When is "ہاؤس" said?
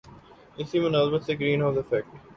1.61-1.77